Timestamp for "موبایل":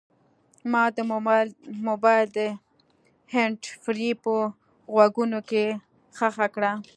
1.87-2.29